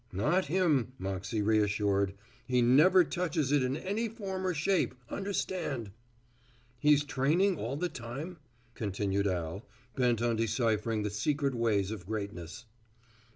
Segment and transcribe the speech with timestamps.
[0.11, 2.15] "Not him," Moxey reassured;
[2.47, 5.91] "he never touches it in any form or shape, understand."
[6.79, 8.37] "He's training all the time?"
[8.73, 9.63] continued Al,
[9.95, 12.65] bent on deciphering the secret ways of greatness.